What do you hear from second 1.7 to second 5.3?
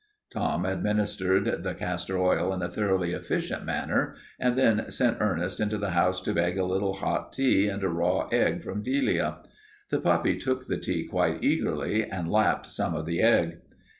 castor oil in a thoroughly efficient manner and then sent